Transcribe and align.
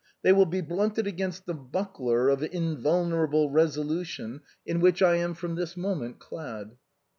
They 0.23 0.33
will 0.33 0.47
be 0.47 0.61
blunted 0.61 1.05
against 1.05 1.45
the 1.45 1.53
buckler 1.53 2.29
of 2.29 2.41
invulnerable 2.41 3.51
resolution 3.51 4.41
in 4.65 4.79
which 4.79 5.03
I 5.03 5.17
am 5.17 5.35
from 5.35 5.53
this 5.53 5.77
moment 5.77 6.17
clad." 6.17 6.71